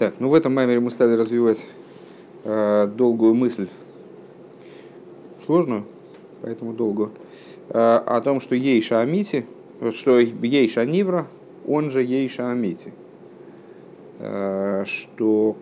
[0.00, 1.66] Так, ну в этом маймере мы стали развивать
[2.44, 3.68] э, долгую мысль,
[5.44, 5.84] сложную,
[6.40, 7.10] поэтому долгую,
[7.68, 9.44] э, о том, что Ейша Амити,
[9.92, 11.26] что Ейша Нивра,
[11.68, 12.94] он же Ейша Амити,
[14.20, 15.58] э, что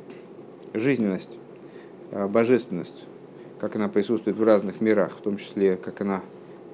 [0.73, 1.37] жизненность,
[2.13, 3.07] э, божественность,
[3.59, 6.23] как она присутствует в разных мирах, в том числе, как она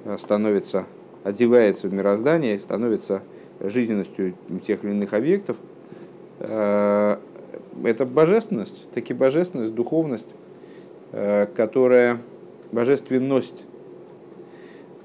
[0.05, 0.85] э, становится,
[1.23, 3.23] одевается в мироздание, становится
[3.59, 4.35] жизненностью
[4.67, 5.57] тех или иных объектов,
[6.41, 7.17] э,
[7.85, 10.29] это божественность, таки божественность, духовность,
[11.13, 12.19] э, которая
[12.73, 13.67] божественность,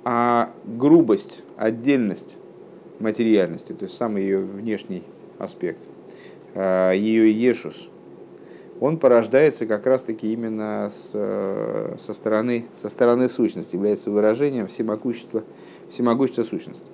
[0.04, 2.38] а грубость, отдельность
[3.00, 5.04] материальности, то есть самый ее внешний
[5.38, 5.82] аспект,
[6.54, 7.90] э, ее ешус,
[8.80, 15.44] он порождается как раз-таки именно с, э, со, стороны, со стороны сущности, является выражением всемогущества,
[15.90, 16.86] всемогущества сущности.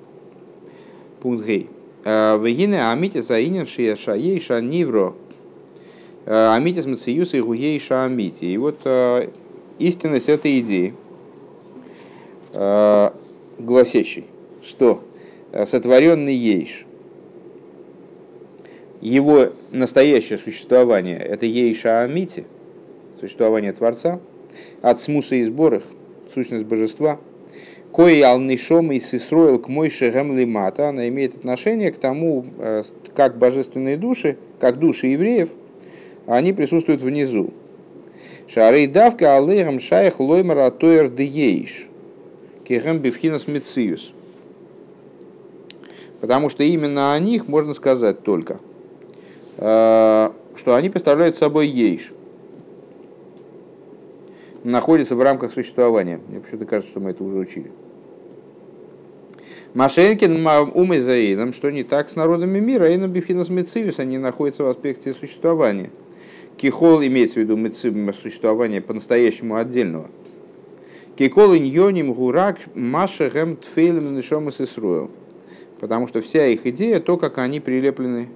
[1.22, 1.70] Пункт Гей.
[2.04, 5.16] Вегине амите заинен шиешаей шанивро
[6.26, 8.46] Амитис Мациюс и Гуей Шаамити.
[8.46, 9.30] И вот э,
[9.78, 10.96] истинность этой идеи,
[12.54, 13.12] э,
[13.60, 14.26] гласящей,
[14.64, 15.04] что
[15.52, 16.86] э, сотворенный Ейш,
[19.02, 22.46] его настоящее существование– это Ейша Амити,
[23.20, 24.20] существование Творца,
[24.82, 25.84] от смуса и сборах,
[26.34, 27.20] сущность божества,
[27.94, 32.46] кое алнишом и сисроил к мой шегем лимата, она имеет отношение к тому,
[33.16, 35.50] как божественные души, как души евреев–
[36.28, 37.54] они присутствуют внизу.
[38.48, 41.88] Шарей давка алейхам шайх лоймара тоер деейш.
[42.64, 44.14] Кехем бифхинас мециус.
[46.22, 48.60] Потому что именно о них можно сказать только,
[49.58, 52.12] э, что они представляют собой ейш.
[54.64, 56.20] Находятся в рамках существования.
[56.28, 57.72] Мне почему-то кажется, что мы это уже учили.
[59.76, 64.64] Машенкин умой заидом, что не так с народами мира, и на бифинас мециус, они находятся
[64.64, 65.92] в аспекте существования–
[66.58, 70.10] Кихол имеется в виду существование по-настоящему отдельного.
[71.18, 75.12] Кикол иньоним гурак маша гэм тфейлем нишомас исруэл.
[75.80, 78.30] Потому что вся их идея, то, как они прилеплены,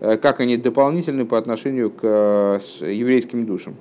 [0.00, 2.58] э, как они дополнительны по отношению к э,
[2.92, 3.74] еврейским душам.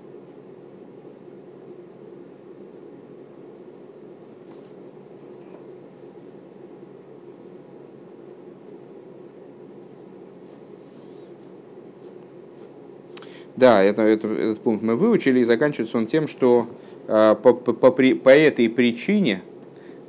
[13.56, 16.68] Да, это, это, этот пункт мы выучили, и заканчивается он тем, что
[17.08, 19.41] э, по, по, по, по этой причине,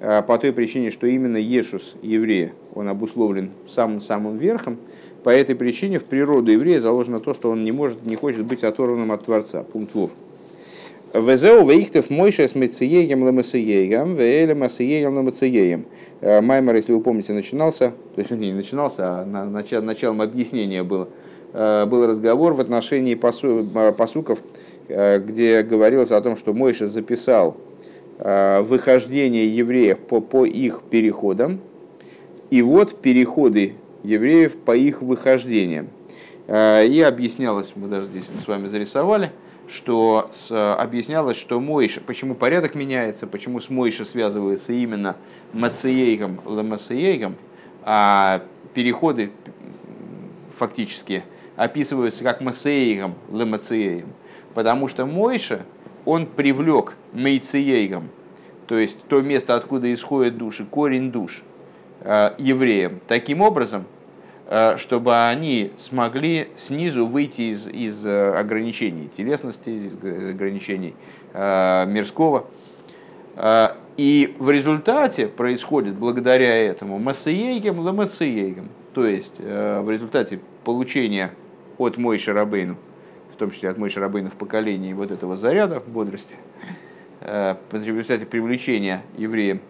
[0.01, 4.79] э, по той причине, что именно Ешус, еврея, он обусловлен самым-самым верхом,
[5.23, 8.65] по этой причине в природу еврея заложено то, что он не может, не хочет быть
[8.65, 9.63] оторванным от Творца.
[9.63, 10.11] Пункт Вов.
[11.13, 15.85] Везеу вейхтев мойша с мецееем ламасееем, веэлем асееем ламасееем.
[16.23, 20.83] Э, Маймер, если вы помните, начинался, то есть не начинался, а на, начал, началом объяснения
[20.83, 21.11] было–
[21.55, 24.41] был разговор в отношении посу, э, посуков,
[24.89, 27.57] э, где говорилось о том, что Мойша записал
[28.17, 31.59] выхождение евреев по, по их переходам,
[32.49, 35.89] и вот переходы евреев по их выхождениям.
[36.47, 39.33] И объяснялось, мы даже здесь с вами зарисовали,
[39.67, 45.17] что с, объяснялось, что Мойша, почему порядок меняется, почему с Мойша связывается именно
[45.53, 47.35] Мациейгом, Ламациейгом,
[47.83, 48.45] а
[48.75, 49.33] переходы
[50.57, 51.25] фактически
[51.57, 54.09] описываются как Масеигом, Лемациеем,
[54.55, 55.63] потому что Мойша,
[56.05, 58.11] он привлек Мейциеем,
[58.67, 61.43] то есть то место, откуда исходят души, корень душ
[62.01, 63.85] э, евреям, таким образом,
[64.47, 70.95] э, чтобы они смогли снизу выйти из, из э, ограничений телесности, из ограничений
[71.35, 72.47] мирского.
[73.97, 81.33] И в результате происходит благодаря этому Масеейгем, Ламациейгем, то есть в результате получения
[81.79, 82.77] от Мой Шарабейну,
[83.33, 86.37] в том числе от Мой Шарабейну в поколении вот этого заряда бодрости,
[87.21, 89.61] э, в результате привлечения евреям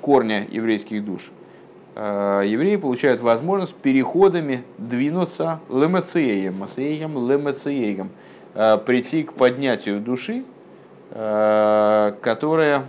[0.00, 1.30] корня еврейских душ,
[1.94, 8.10] э, евреи получают возможность переходами двинуться лемациеем, масеем, лемациеем,
[8.54, 10.44] э, прийти к поднятию души,
[11.10, 12.84] которая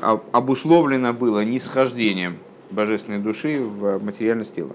[0.00, 2.38] обусловлено было нисхождением
[2.70, 4.72] божественной души в материальность тела.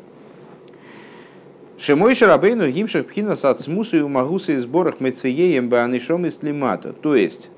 [1.80, 6.92] Шемой Шарабейну гимшах пхина сацмусу и умагуса и сборах мецееем баанишом и слимата.
[6.92, 7.52] То есть,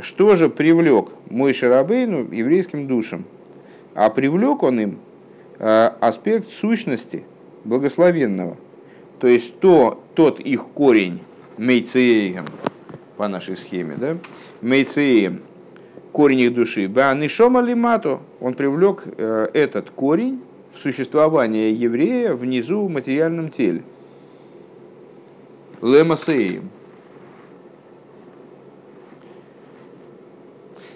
[0.00, 3.24] что же привлек мой Шарабейну еврейским душам?
[3.94, 4.98] А привлек он им
[5.60, 7.22] э, аспект сущности
[7.64, 8.56] благословенного.
[9.20, 11.20] То есть, то, тот их корень
[11.56, 12.46] мейцеем,
[13.16, 14.16] по нашей схеме, да,
[14.62, 15.42] мейцеем,
[16.10, 20.40] корень их души, баанишома лимато, он привлек э, этот корень
[20.76, 23.82] существование еврея внизу в материальном теле.
[25.82, 26.70] лемасеем.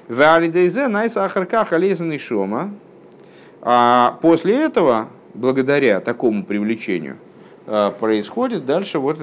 [0.08, 2.74] Валидейзе найс ахарках алезан шома.
[3.62, 7.16] А после этого, благодаря такому привлечению,
[7.66, 9.18] а, происходит дальше вот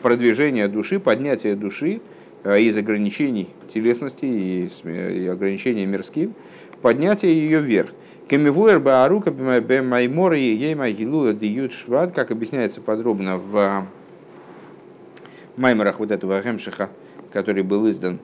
[0.00, 2.00] продвижение души, поднятие души
[2.44, 6.34] а, из ограничений телесности и ограничений мирским,
[6.80, 7.90] поднятие ее вверх.
[8.28, 13.86] Кемивуэр баарука бемаймор и ейма гилула диют шват, как объясняется подробно в
[15.56, 16.88] маймерах вот этого Гемшиха,
[17.32, 18.20] который был издан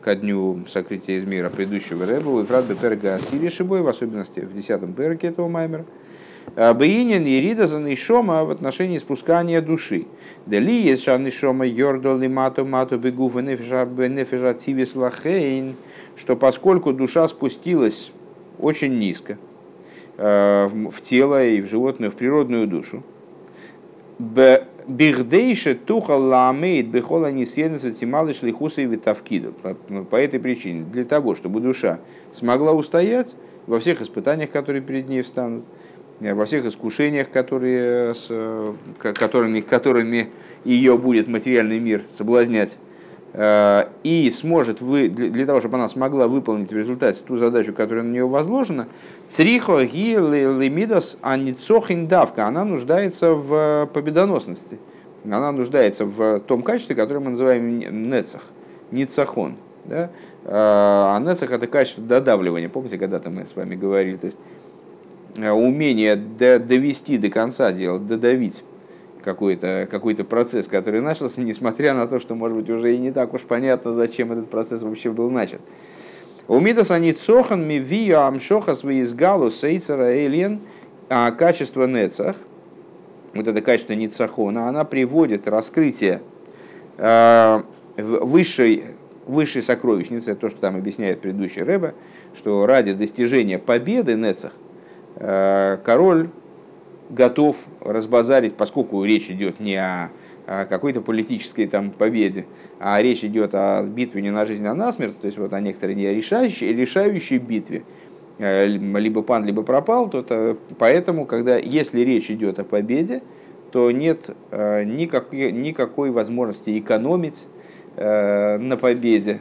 [0.00, 4.52] ко дню сокрытия из мира предыдущего Рэба, и Фрад Беперга Асири Шибой, в особенности в
[4.52, 5.84] десятом перке этого маймера.
[6.56, 10.06] Бейнин и Рида за Нишома в отношении спускания души.
[10.44, 15.76] דלהיות שהנשמה ירדה למטה מטה בגוף ונפש הטבעית לכן,
[16.16, 18.10] что поскольку душа спустилась
[18.58, 19.38] очень низко
[20.16, 23.02] э, в тело и в животное, в природную душу,
[24.86, 29.54] בכדי שתוכל לעמוד בכל הנסיונות ותמלא שליחותה ותפקידה.
[30.10, 32.00] По этой причине, для того, чтобы душа
[32.32, 35.64] смогла устоять во всех испытаниях, которые перед ней встанут,
[36.20, 40.30] э, во всех искушениях, которые, с, э, которыми, которыми
[40.64, 42.78] ее будет материальный мир соблазнять,
[43.34, 48.10] и сможет вы, для того, чтобы она смогла выполнить в результате ту задачу, которая на
[48.10, 48.88] нее возложена,
[49.30, 54.78] црихо ги лимидас аницохин давка, она нуждается в победоносности.
[55.24, 57.78] Она нуждается в том качестве, которое мы называем
[58.10, 58.42] нецах,
[58.90, 59.56] ницахон.
[59.84, 60.10] Да?
[60.44, 62.68] Э, а нецах это качество додавливания.
[62.68, 64.38] Помните, когда-то мы с вами говорили, то есть
[65.38, 68.64] э, умение довести до конца дела, додавить
[69.22, 73.34] какой-то какой процесс, который начался, несмотря на то, что, может быть, уже и не так
[73.34, 75.60] уж понятно, зачем этот процесс вообще был начат.
[76.48, 80.60] Умидас они цохан ми вию амшохас выизгалу сейцера элен,
[81.08, 82.36] а качество нецах,
[83.32, 86.20] вот это качество ницахона, она приводит раскрытие
[86.98, 87.62] э,
[87.96, 88.82] высшей,
[89.26, 91.94] высшей сокровищницы, то, что там объясняет предыдущий Рэбе,
[92.36, 94.52] что ради достижения победы нецах
[95.16, 96.28] э, король
[97.12, 100.10] готов разбазарить, поскольку речь идет не о,
[100.46, 102.46] какой-то политической там победе,
[102.80, 105.60] а речь идет о битве не на жизнь, а на смерть, то есть вот о
[105.60, 107.84] некоторой не решающей, решающей битве,
[108.38, 113.22] э, либо пан, либо пропал, то это, поэтому, когда, если речь идет о победе,
[113.70, 117.46] то нет э, никакой, никакой возможности экономить
[117.96, 119.40] э, на победе.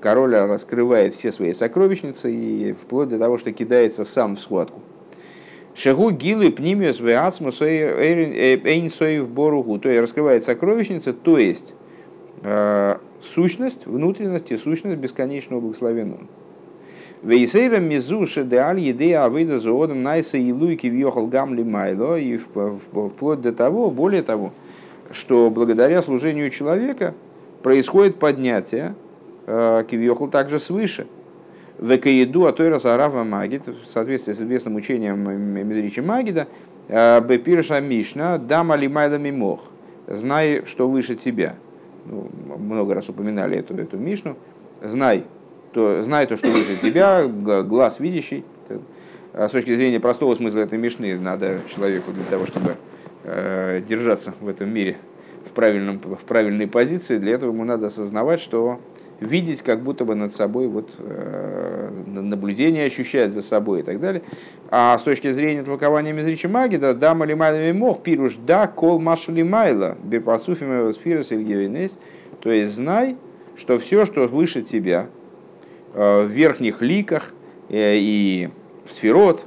[0.00, 4.80] Король раскрывает все свои сокровищницы и вплоть до того, что кидается сам в схватку.
[5.78, 9.78] Шагу гилы пнимиус веацмус эйнсоев боругу.
[9.78, 11.74] То есть раскрывает сокровищница, то есть
[12.42, 16.22] э, сущность, внутренность и сущность бесконечного благословенного.
[17.22, 22.18] Вейсейра мизуша де аль еде авида зоодом найса и луйки въехал гамли майло.
[22.18, 24.52] И вплоть до того, более того,
[25.12, 27.14] что благодаря служению человека
[27.62, 28.96] происходит поднятие
[29.46, 31.06] э, кивьехал также свыше–
[31.78, 35.28] Векаеду, а той раз Арава Магид, в соответствии с известным учением
[35.68, 36.48] Мизричи Магида,
[36.88, 39.60] э, Бепирша Мишна, Дама Лимайда Мимох,
[40.06, 41.54] знай, что выше тебя.
[42.04, 42.28] Ну,
[42.58, 44.36] много раз упоминали эту, эту Мишну.
[44.82, 45.24] Знай
[45.72, 48.44] то, знай то, что выше тебя, глаз видящий.
[49.34, 52.74] А с точки зрения простого смысла этой Мишны, надо человеку для того, чтобы
[53.24, 54.96] э, держаться в этом мире
[55.46, 58.80] в, правильном, в правильной позиции, для этого ему надо осознавать, что
[59.20, 64.22] видеть как будто бы над собой вот, э, наблюдение ощущать за собой и так далее.
[64.70, 69.96] А с точки зрения толкования Мизричи Магида, да, малимайлами мог, пируш, да, кол машали майла,
[70.02, 71.32] бирпасуфим спирос
[72.40, 73.16] то есть знай,
[73.56, 75.08] что все, что выше тебя,
[75.94, 77.34] э, в верхних ликах
[77.68, 78.50] э, и
[78.84, 79.46] в сферот,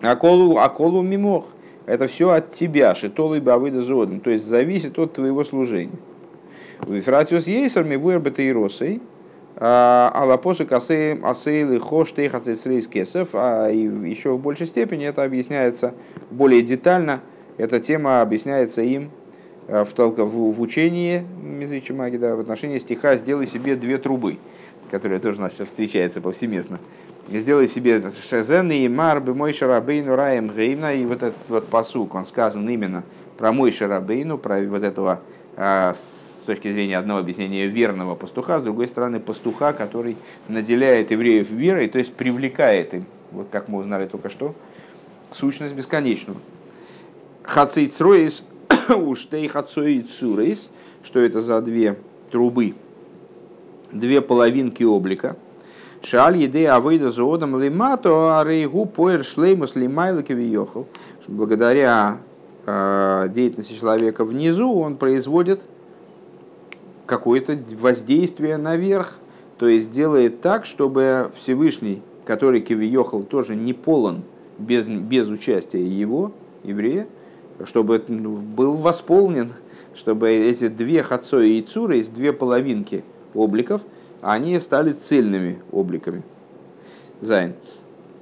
[0.00, 1.46] аколу, аколу мимох,
[1.86, 5.96] это все от тебя, шитолы бавыда зодом, то есть зависит от твоего служения.
[6.86, 9.02] Вифратиус ейсер мивуэр бетаиросой,
[9.56, 15.94] алапосу касы асейлы хош тейхацейцрейс кесов, а еще в большей степени это объясняется
[16.30, 17.20] более детально,
[17.56, 19.10] эта тема объясняется им
[19.66, 24.38] в, толка, в, в учении Мизричи Магида в отношении стиха «Сделай себе две трубы»,
[24.90, 26.78] которая тоже у нас сейчас встречается повсеместно.
[27.28, 32.14] Сделай себе шазен и мар бы мой шарабейну раем геймна, и вот этот вот посук,
[32.14, 33.02] он сказан именно
[33.36, 35.20] про мой шарабейну, про вот этого
[36.48, 40.16] точки зрения одного объяснения верного пастуха, с другой стороны пастуха, который
[40.48, 44.54] наделяет евреев верой, то есть привлекает им, вот как мы узнали только что,
[45.30, 46.38] сущность бесконечную.
[47.42, 48.42] Хацейцроис
[48.88, 50.70] уштей хацоицурейс,
[51.02, 51.98] что это за две
[52.30, 52.74] трубы,
[53.92, 55.36] две половинки облика.
[56.00, 60.32] Шаль еды авейда зоодам лимато арейгу поэр шлеймус лимайлаки
[61.26, 62.20] Благодаря
[62.64, 65.60] деятельности человека внизу, он производит
[67.08, 69.18] какое-то воздействие наверх,
[69.56, 74.22] то есть делает так, чтобы Всевышний, который Кивиехал тоже не полон
[74.58, 77.08] без, без участия его, еврея,
[77.64, 79.52] чтобы был восполнен,
[79.94, 83.02] чтобы эти две хацо и цуры, есть две половинки
[83.34, 83.82] обликов,
[84.20, 86.22] они стали цельными обликами.
[87.20, 87.54] Зайн.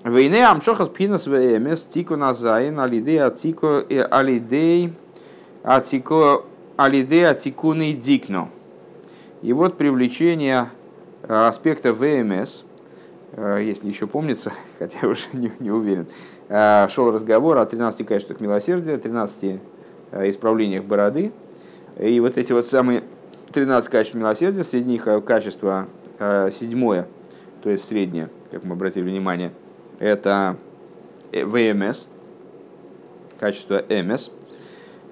[0.04, 4.92] Войне амшохас пинас вмс тику на зайн алидей атико алидей
[5.64, 6.44] атико
[6.76, 8.48] алидей атикуны дикно.
[9.42, 10.70] И вот привлечение
[11.22, 12.62] э, аспекта ВМС,
[13.32, 16.06] э, если еще помнится, хотя уже не, не уверен,
[16.48, 19.60] э, шел разговор о 13 качествах милосердия, 13
[20.12, 21.32] исправлениях бороды.
[21.98, 23.02] И вот эти вот самые
[23.52, 25.88] 13 качеств милосердия, среди них качество
[26.18, 27.08] седьмое,
[27.62, 29.52] то есть среднее, как мы обратили внимание,
[29.98, 30.56] это
[31.32, 32.08] ВМС,
[33.38, 34.30] качество МС.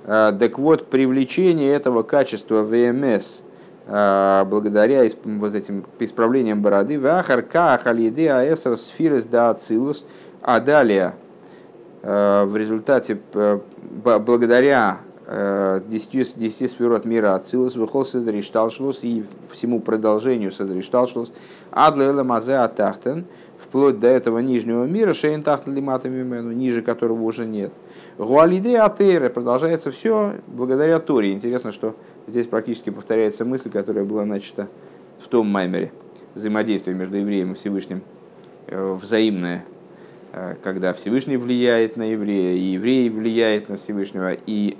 [0.04, 3.42] Так вот, привлечение этого качества ВМС
[3.86, 10.06] благодаря вот этим исправлениям бороды, вахар ках алиды аэсер сфирес да ацилус,
[10.40, 11.14] а далее
[12.02, 13.18] а, в результате,
[13.82, 21.32] благодаря 10, 10 сферот мира Ацилус, выхол Седришталшлус и всему продолжению Седришталшлус,
[21.70, 23.24] Адлела Мазе Атахтен,
[23.58, 27.72] вплоть до этого нижнего мира, Шейн Тахтен Лиматами ниже которого уже нет.
[28.18, 31.32] Гуалиде Атейре продолжается все благодаря Торе.
[31.32, 34.68] Интересно, что здесь практически повторяется мысль, которая была начата
[35.18, 35.90] в том маймере.
[36.34, 38.02] Взаимодействие между евреем и Всевышним
[38.66, 39.64] э, взаимное,
[40.32, 44.76] э, когда Всевышний влияет на еврея, и еврей влияет на Всевышнего, и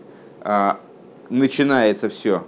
[1.30, 2.44] начинается все,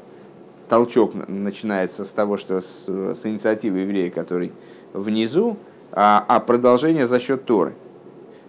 [0.68, 4.52] толчок начинается с того, что с, с инициативы еврея, который
[4.92, 5.56] внизу,
[5.92, 7.74] а, а продолжение за счет Торы–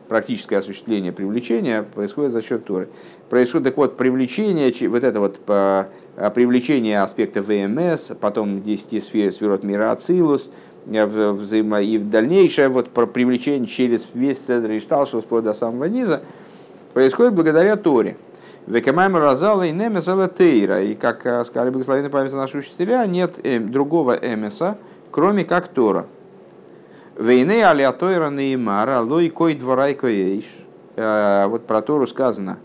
[0.08, 2.90] практическое осуществление привлечения происходит за счет Торы.
[3.30, 9.32] Происходит, так вот, привлечение, вот это вот по, а, привлечение аспекта ВМС, потом 10 сфер,
[9.32, 10.50] сферот мира Ацилус,
[10.88, 15.54] э, взаимо, и в дальнейшее вот про привлечение через весь Цедр и Шталшус вплоть до
[15.54, 16.22] самого низа
[16.94, 18.18] происходит благодаря Торе.
[18.68, 20.84] Векамайм разала и немесала тейра.
[20.84, 24.78] И как э, сказали благословенные памяти наши учителя, нет э, другого эмеса,
[25.10, 26.06] кроме как Тора.
[27.18, 30.44] Вейне алиатойра неймара, лой кой дворай коэйш.
[30.98, 32.58] Э, вот про Тору сказано,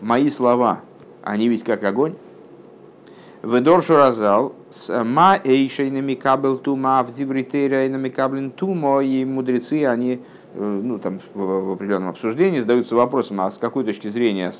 [0.00, 0.82] мои слова,
[1.24, 2.14] они ведь как огонь.
[3.42, 4.54] Ведоршу разал,
[4.88, 10.18] ма эйшейнами кабел тума в дибритериайнами каблин тумо, и мудрецы, они э,
[10.54, 14.52] ну, там, в, определенном обсуждении задаются вопросом, а с какой точки зрения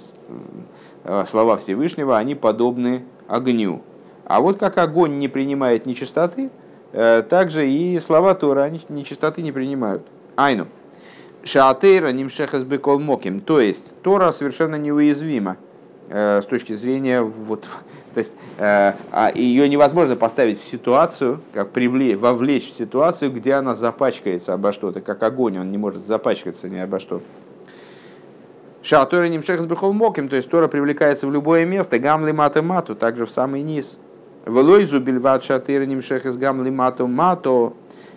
[1.05, 3.83] э, слова Всевышнего, они подобны огню.
[4.25, 6.51] А вот как огонь не принимает нечистоты,
[6.93, 10.03] Э, также и слова Тора, они нечистоты не принимают.
[10.37, 10.69] Айну.
[11.45, 13.41] Шаатейра нимшехас бекол моким.
[13.41, 15.57] То есть Тора совершенно неуязвима э,
[16.11, 17.67] с точки зрения вот,
[18.15, 23.55] то есть э, а ее невозможно поставить в ситуацию, как привлечь, вовлечь в ситуацию, где
[23.55, 27.23] она запачкается обо что-то, как огонь, он не может запачкаться ни обо что.
[28.83, 33.27] Шатора нимшехас бехол моким, то есть Тора привлекается в любое место, гамли маты мату, также
[33.27, 33.99] в самый низ.
[34.47, 37.75] Велойзу бельват шатыр нимшехес гам лимато мато.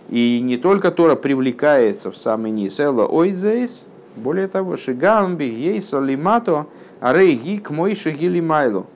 [0.08, 6.68] И не только Тора привлекается в самый низ, эла ойдзейс, более того, шигамби ейсо лимато,
[7.00, 8.88] арейги к мой шагили майлу.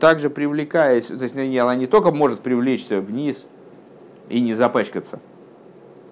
[0.00, 3.48] Также привлекаясь, то есть она не только может привлечься вниз
[4.28, 5.20] и не запачкаться,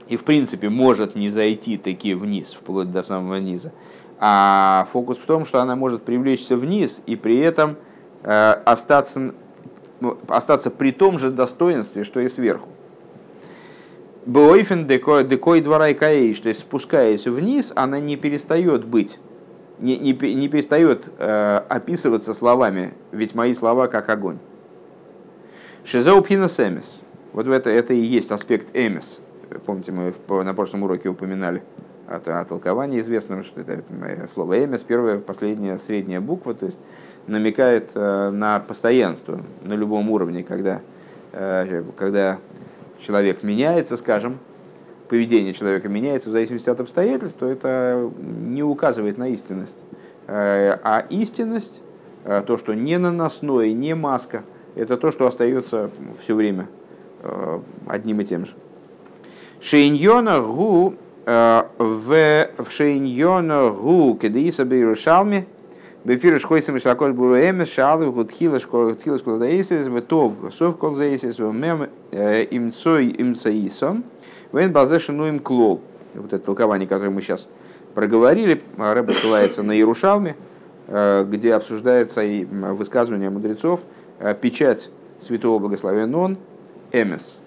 [0.08, 3.72] и в принципе может не зайти таки вниз, вплоть до самого низа,
[4.18, 7.76] а фокус в том, что она может привлечься вниз и при этом
[8.22, 9.34] э, остаться
[10.00, 12.68] ну, остаться при том же достоинстве, что и сверху.
[14.26, 19.20] Бойфен декой двора и каэйш, то есть спускаясь вниз, она не перестает быть,
[19.78, 24.38] не, не, не перестает э, описываться словами, ведь мои слова как огонь.
[25.84, 27.02] Шизеупхинас эмис.
[27.32, 29.20] Вот это, это и есть аспект эмис.
[29.64, 31.62] Помните, мы на прошлом уроке упоминали
[32.08, 33.80] о, о толковании известном, что это
[34.34, 36.78] слово эмис, первая, последняя, средняя буква, то есть
[37.28, 40.80] намекает э, на постоянство на любом уровне, когда,
[41.32, 42.38] э, когда
[43.00, 44.38] человек меняется, скажем,
[45.08, 49.78] поведение человека меняется в зависимости от обстоятельств, то это не указывает на истинность.
[50.26, 51.82] Э, а истинность,
[52.24, 54.42] то, что не наносное, не маска,
[54.74, 56.68] это то, что остается все время
[57.86, 58.52] одним и тем же.
[59.60, 65.46] Шейньона гу в шейньона гу кедиса бейрушалми–
[66.06, 71.88] Бефирыш хойсим шаколь буру эмес шалы гудхила школа школа даисис ветов сов кол заисис мем
[72.12, 74.04] имцой имцаисон
[74.52, 75.80] вен базешину им клол.
[76.14, 77.48] Вот это толкование, которое мы сейчас
[77.92, 80.36] проговорили, Рэб ссылается на Ярушалме,
[80.86, 83.80] где обсуждается и высказывание мудрецов,
[84.40, 86.38] печать святого благословен он,
[86.92, 87.40] эмес,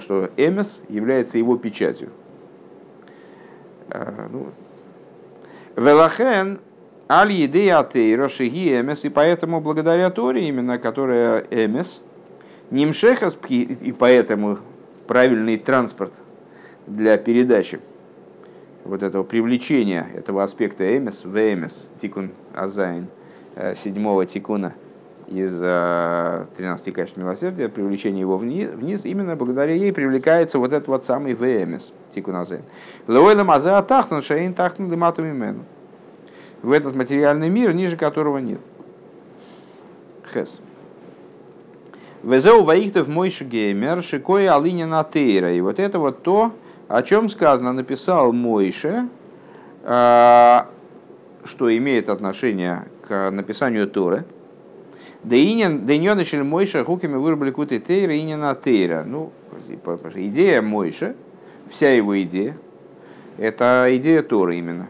[0.00, 2.10] что эмес является его печатью.
[4.30, 4.48] Ну,
[5.74, 6.60] ולכן
[7.08, 12.02] על ידי התורה שהיא אמת, и поэтому благодаря Торе, именно которая אמת,
[12.70, 14.58] נמשכת и поэтому
[15.06, 16.14] правильный транспорт
[16.86, 17.80] для передачи
[18.84, 23.08] вот этого привлечения этого аспекта אמת ואמת, תיקון הז',
[23.54, 24.74] э, седьмого תיקון а
[25.28, 30.88] из 13 э, качеств милосердия, привлечение его вниз, вниз, именно благодаря ей привлекается вот этот
[30.88, 32.62] вот самый ואמת, תיקון הז'.
[33.06, 35.64] Леойла маза тахтан шаин тахтан дымату мимену.
[36.62, 38.60] В этот материальный мир, ниже которого нет.
[40.32, 40.60] Хес.
[42.22, 45.52] Везеу ваихтов мойши геймер шикой алиня натейра.
[45.52, 46.52] И вот это вот то,
[46.86, 49.08] о чем сказано, написал Мойше,
[49.82, 50.68] а,
[51.44, 54.24] что имеет отношение к написанию Торы.
[55.24, 59.02] Да иньон начали Мойша хуками вырубили куты тейра и на тейра.
[59.04, 59.32] Ну,
[60.14, 61.16] идея Мойша,
[61.68, 62.56] вся его идея,
[63.36, 64.88] это идея Торы именно.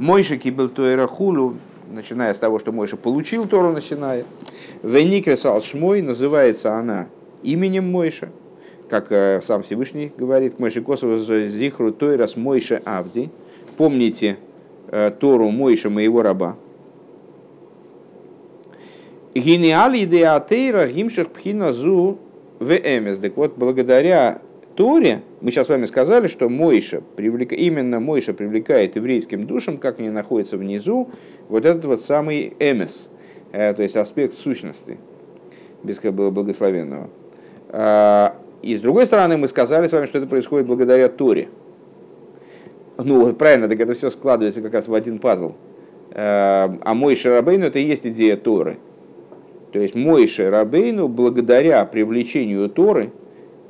[0.00, 1.56] Мойша кибел Тойра хулу,
[1.90, 4.24] начиная с того, что Мойша получил Тору на Синае.
[4.82, 7.08] Веникрес Шмой, называется она
[7.42, 8.30] именем Мойша,
[8.88, 13.28] как э, сам Всевышний говорит, Мойши Косово Зихру Тойрас Мойше Авди.
[13.76, 14.38] Помните
[14.88, 16.56] э, Тору Мойша, моего раба.
[19.34, 22.16] Гениали идеатейра гимших пхиназу
[22.58, 23.18] в эмес.
[23.18, 24.40] Так вот, благодаря
[24.76, 27.52] Торе, мы сейчас с вами сказали, что Мойша, привлек...
[27.52, 31.10] именно Мойша привлекает еврейским душам, как они находятся внизу,
[31.48, 33.10] вот этот вот самый эмес–
[33.52, 34.98] Э, то есть аспект сущности
[35.82, 37.08] без благословенного.
[37.70, 41.48] А, и с другой стороны, мы сказали с вами, что это происходит благодаря Торе.
[43.02, 45.52] Ну, правильно, так это все складывается как раз в один пазл.
[46.12, 48.78] А, а мой Шарабейну это и есть идея Торы.
[49.72, 53.10] То есть мой Шарабейну, благодаря привлечению Торы,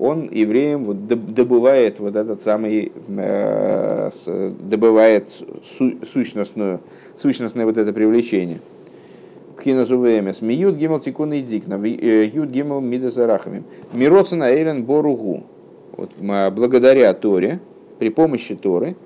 [0.01, 4.11] он евреям вот добывает вот этот самый, э,
[4.61, 5.29] добывает
[6.11, 6.81] сущностную,
[7.17, 8.61] сущностное вот это привлечение.
[9.59, 10.41] Пхинасу ВМС.
[10.41, 11.75] Миют гимал тикун и дикна.
[11.75, 13.63] Э, Ют гимал мидасарахами.
[13.93, 15.45] Мироцена эйлен боругу.
[15.99, 17.61] Вот, благодаря Торе,
[17.99, 18.97] при помощи Торы,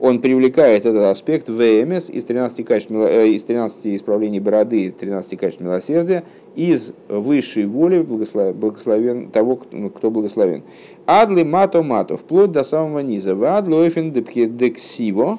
[0.00, 5.60] он привлекает этот аспект ВМС из 13, качеств, э, из 13 исправлений бороды, 13 качеств
[5.60, 10.62] милосердия, из высшей воли благословен, благословен того, ну, кто благословен.
[11.06, 13.34] Адли мато мато, вплоть до самого низа.
[13.34, 15.38] Вадлоэфен дексиво,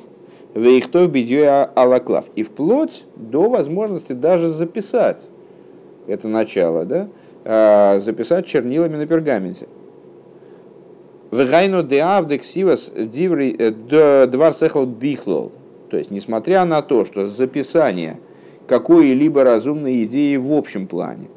[0.53, 2.25] Вейхтов бедюя алаклав.
[2.35, 5.29] И вплоть до возможности даже записать
[6.09, 7.07] это начало, да?
[7.45, 9.67] А, записать чернилами на пергаменте.
[11.31, 15.51] Вегайну деавдексивас диври э, двар сехал бихлол.
[15.89, 18.19] То есть, несмотря на то, что записание
[18.67, 21.27] какой-либо разумной идеи в общем плане,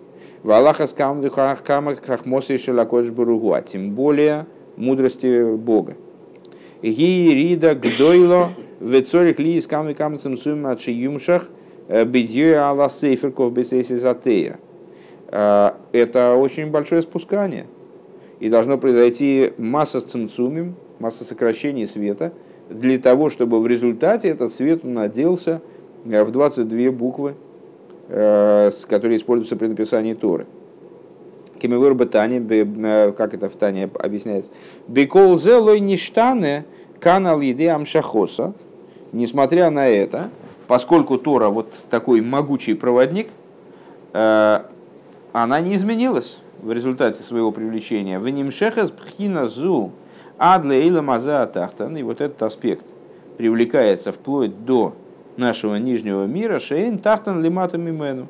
[0.43, 5.97] в Аллаха скам хахмосы шелакош баругу, а тем более мудрости Бога.
[6.83, 8.51] Ги рида гдойло
[8.83, 11.49] Вецорих ли из камы камцем сумма юмшах
[11.87, 14.59] э, бедье ала сейферков бесейсизатейра.
[15.29, 17.67] Э, это очень большое спускание.
[18.43, 22.33] И должно произойти масса цимцумим, масса сокращений света,
[22.69, 25.63] для того, чтобы в результате этот свет наделся
[26.05, 27.37] э, в 22 буквы,
[28.09, 30.47] которые используются при написании Торы.
[31.61, 34.51] Кемевыр Батани, как это в Тане объясняется.
[34.89, 36.65] Бекол зелой ништане
[36.99, 38.55] канал еды амшахоса,
[39.13, 40.31] несмотря на это,
[40.67, 43.29] поскольку Тора вот такой могучий проводник,
[44.13, 44.61] э,
[45.33, 48.19] она не изменилась в результате своего привлечения.
[48.19, 49.93] В нимшехас пхина зу
[50.39, 51.97] адле ила маза тахтан.
[51.97, 52.85] И вот этот аспект
[53.37, 54.95] привлекается вплоть до
[55.37, 58.29] нашего нижнего мира, шейн тахтан лимату мимену,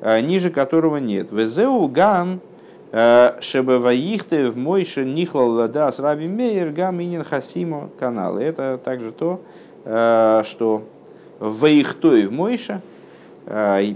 [0.00, 1.30] э, ниже которого нет.
[1.30, 2.40] Везеу ган
[2.92, 8.38] э, шебаваихте в мойше нихлал лада с раби мейер гам инин хасимо канал.
[8.38, 9.40] Это также то,
[9.84, 10.84] Э, что
[11.38, 12.82] Ваихтой в Мойша
[13.46, 13.94] э,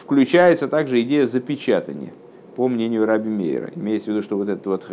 [0.00, 2.12] включается также идея запечатания,
[2.54, 3.70] по мнению Раби Мейера.
[3.74, 4.86] Имеется в виду, что вот этот вот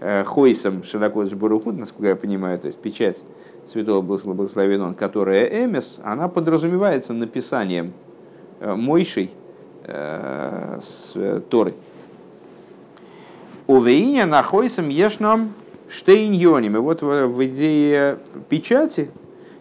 [0.00, 3.18] э, Хойсом Широкодж Баруху, насколько я понимаю, то есть печать
[3.66, 7.92] Святого Благословен которая Эмес, она подразумевается написанием
[8.60, 9.30] Мойшей
[9.84, 11.14] с
[11.50, 11.74] Торы.
[13.66, 15.52] У Вейня нахойсом ешном
[15.88, 16.76] штейньоним.
[16.76, 19.10] И вот в, в идее печати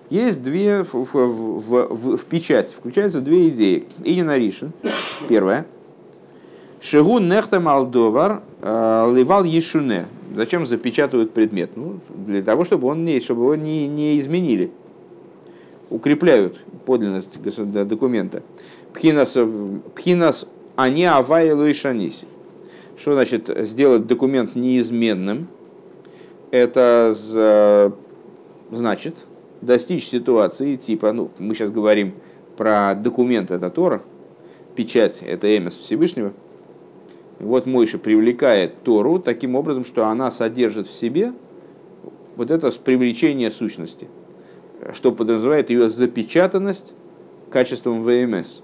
[0.10, 3.88] есть две, в, в, в, в печати включаются две идеи.
[4.04, 4.71] И не наришен.
[5.28, 5.65] Первая.
[6.86, 10.06] Шигу нехта малдовар э, ливал ешуне.
[10.36, 11.71] Зачем запечатывают предмет?
[11.76, 14.69] Ну, для того, чтобы, он не, чтобы его не, не изменили.
[15.89, 17.41] укрепляют подлинность
[17.88, 18.43] документа.
[18.93, 19.36] Пхинас,
[19.95, 22.28] пхинас они авайлу и шаниси.
[23.00, 25.48] Что значит сделать документ неизменным?
[26.52, 27.15] Это
[28.69, 29.15] значит
[29.62, 32.13] достичь ситуации типа, ну, мы сейчас говорим
[32.58, 34.04] про документ, это Тора,
[34.76, 36.32] печать, это Эмес Всевышнего.
[37.39, 41.34] Вот Мойша привлекает Тору таким образом, что она содержит в себе
[42.36, 44.08] вот это привлечение сущности,
[44.93, 46.93] что подразумевает ее запечатанность
[47.50, 48.60] качеством ВМС.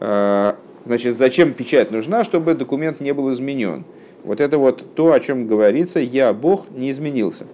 [0.00, 2.24] А, значит, зачем печать нужна?
[2.24, 3.84] Чтобы документ не был изменен.
[4.24, 7.46] Вот это вот то, о чем говорится, я, Бог, не изменился.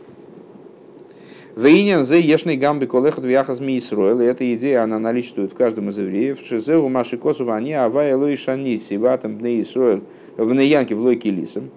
[1.57, 4.21] Вейнян зе ешный гамби колехат вяхаз мисроил.
[4.21, 6.39] Эта идея, она наличествует в каждом из евреев.
[6.47, 10.03] Шизеу маши косу они авай лой шани сиватам бне Исроил
[10.37, 11.71] в неянке в лойке лисом.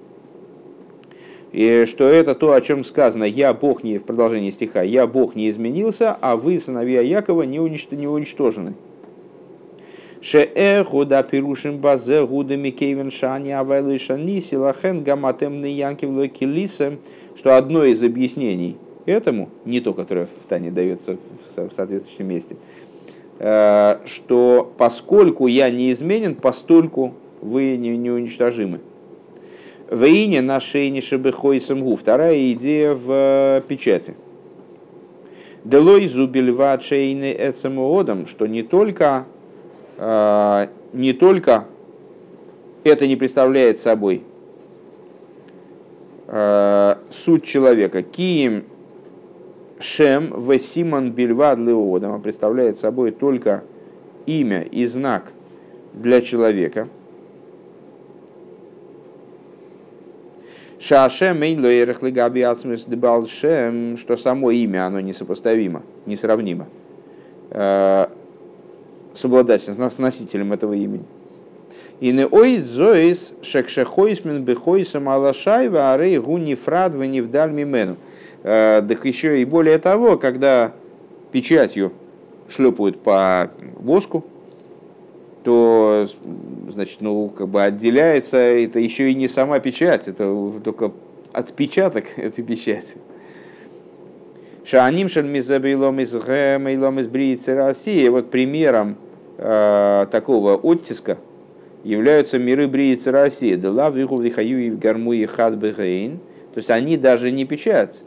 [1.53, 5.35] И что это то, о чем сказано, я Бог не в продолжении стиха, я Бог
[5.35, 8.73] не изменился, а вы, сыновья Якова, не, уничтожены.
[10.21, 16.97] Ше гуда пирушим базе гуда микейвен шани авайлы шани силахен гаматем янки в лойке лисом,
[17.37, 18.75] что одно из объяснений–
[19.09, 21.17] этому, не то, которое в Тане дается
[21.47, 22.55] в соответствующем месте,
[23.39, 28.79] э, что поскольку я неизменен, постольку вы не, неуничтожимы.
[29.89, 31.95] В ине на шейне шебехой самгу.
[31.95, 34.15] Вторая идея в э, печати.
[35.63, 39.25] Делой зубельва шейны эцемуодом, что не только,
[39.97, 41.65] э, не только
[42.83, 44.23] это не представляет собой
[47.09, 48.03] суть человека.
[48.03, 48.65] Киим
[49.79, 51.57] Шем в Симон Бельвад
[52.21, 53.63] представляет собой только
[54.25, 55.31] имя и знак
[55.93, 56.89] для человека.
[60.79, 61.43] Шашем
[63.27, 66.67] Шем, что само имя, оно несопоставимо, несравнимо
[67.51, 68.07] э,
[69.13, 71.05] с обладателем, с носителем этого имени.
[71.99, 77.97] И не оид зоис шекшехойсмен бехойсам алашайва арей гуни фрад венивдаль мимену.
[78.43, 80.73] Так э, еще и более того, когда
[81.31, 81.91] печатью
[82.47, 84.25] шлепают по воску,
[85.43, 86.07] то
[86.69, 90.91] значит, ну, как бы отделяется это еще и не сама печать, это только
[91.33, 92.97] отпечаток этой печати.
[94.63, 98.07] Шааним шальмизабилом из гэмейлом из бриицы России.
[98.07, 98.97] Вот примером
[99.37, 101.17] э, такого оттиска
[101.83, 103.55] являются миры бриицы России.
[103.55, 108.03] Дела виху вихаю и гарму и хад То есть они даже не печать,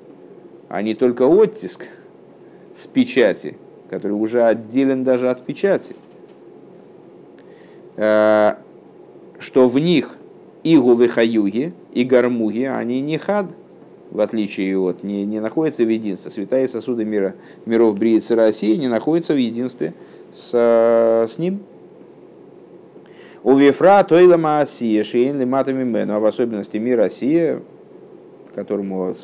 [0.73, 1.87] а не только оттиск
[2.75, 3.59] с печати,
[3.91, 5.95] который уже отделен даже от печати,
[7.97, 8.55] э,
[9.39, 10.17] что в них
[10.63, 13.49] и гувыхаюги, и гармуги, они не хад,
[14.11, 16.31] в отличие от, не, не находятся в единстве.
[16.31, 17.35] Святая сосуды мира,
[17.67, 19.93] миров Бриицы России не находятся в единстве
[20.33, 21.61] с, с ним.
[23.43, 27.61] У Вифра Тойла Маасия, Шейн Лиматами Мену, а в особенности мир Россия,
[28.55, 29.15] которому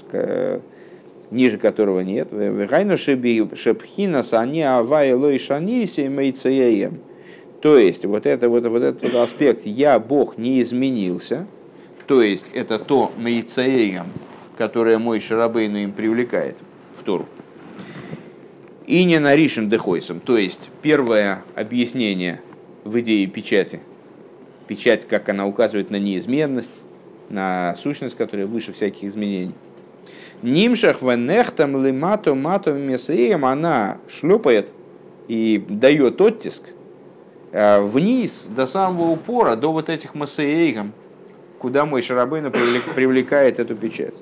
[1.30, 2.28] ниже которого нет.
[2.32, 7.00] Вегайну шепхинас они авай лой шаниси мейцеем.
[7.60, 11.46] То есть вот, это, вот, вот этот аспект «я, Бог, не изменился»,
[12.06, 14.06] то есть это то мейцеем,
[14.56, 16.56] которое мой Шарабейну им привлекает
[16.96, 17.26] в Тору.
[18.86, 22.40] И не наришен дехойсом, то есть первое объяснение
[22.84, 23.80] в идее печати.
[24.66, 26.72] Печать, как она указывает на неизменность,
[27.28, 29.54] на сущность, которая выше всяких изменений–
[30.42, 34.68] Нимшах венехтам лимату мату месеем, она шлепает
[35.26, 36.62] и дает оттиск
[37.52, 40.92] э, вниз до самого упора, до вот этих масеейгам,
[41.58, 44.14] куда мой Шарабейна привлекает эту печать.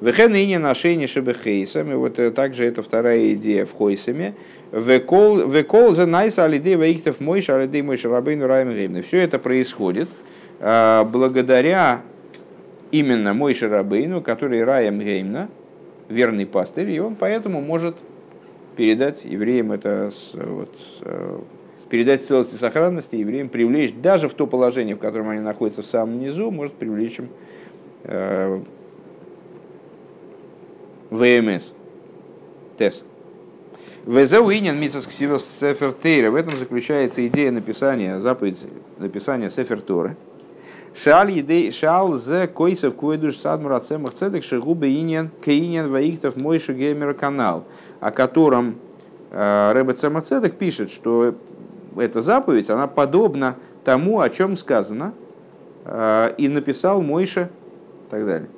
[0.00, 4.34] Вехен и не ношение шебехейсами, вот э, также это вторая идея в хойсами.
[4.72, 10.08] Векол за найса алидей ваиктов мой Шарабейну раем Все это происходит
[10.58, 12.02] э, благодаря
[12.90, 15.48] именно мой Шарабейну, который Раем Геймна,
[16.08, 17.96] верный пастырь, и он поэтому может
[18.76, 21.38] передать евреям это, вот, э,
[21.88, 25.86] передать целости и сохранности евреям, привлечь даже в то положение, в котором они находятся в
[25.86, 27.28] самом низу, может привлечь им
[28.04, 28.60] э,
[31.10, 31.72] ВМС,
[32.76, 33.04] ТЭС.
[34.04, 35.90] Везеуинен мицас ксивос сефер
[36.30, 38.64] В этом заключается идея написания, заповедь
[38.98, 40.16] написания сефер Торы–
[40.96, 47.12] Шал едей шал зе койсов койдуш садмур ацемах цедек шигубе иньян кейньян ваихтов мойши геймер
[47.12, 47.64] канал,
[48.00, 48.76] о котором
[49.30, 50.24] э, Рэбе Цемах
[50.58, 51.34] пишет, что
[51.98, 55.12] эта заповедь, она подобна тому, о чем сказано,
[55.84, 57.50] э, и написал Мойша
[58.06, 58.48] и так далее.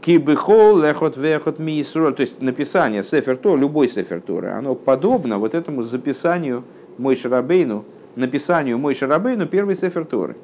[0.00, 2.14] Кибихол лехот вехот мисроль.
[2.14, 6.64] То есть написание Сефер Тор, любой Сефер Торы, оно подобно вот этому записанию
[6.98, 7.84] Мой Шарабейну,
[8.16, 10.34] написанию Мой Шарабейну первой Сефер Торы.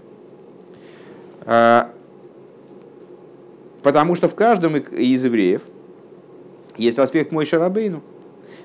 [1.46, 1.90] А,
[3.82, 5.62] потому что в каждом из евреев
[6.76, 8.02] есть аспект Мой Шарабейну.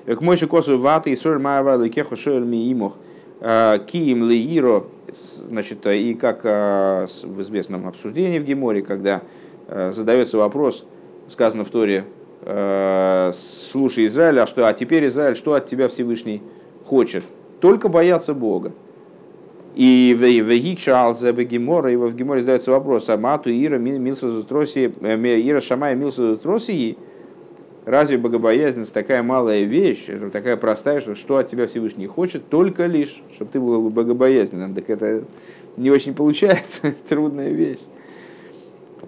[0.06, 2.94] К Мой Шикосу ваты и соль маава лекеху шоэль ми имох
[3.40, 9.22] а, киим леиро, значит, и как а, в известном обсуждении в Геморе, когда
[9.92, 10.84] задается вопрос,
[11.28, 12.04] сказано в Торе,
[12.42, 16.42] слушай Израиль, а что, а теперь Израиль, что от тебя Всевышний
[16.84, 17.22] хочет?
[17.60, 18.72] Только бояться Бога.
[19.74, 24.92] И в Гикшал за Гемора, и в Геморе задается вопрос, а Мату Ира Милса Зутроси,
[25.00, 26.98] э, Ира Шамая Милса Зутроси,
[27.84, 33.22] разве богобоязненность такая малая вещь, такая простая, что, что от тебя Всевышний хочет, только лишь,
[33.34, 34.74] чтобы ты был богобоязненным.
[34.74, 35.24] Так это
[35.76, 37.80] не очень получается, трудная вещь.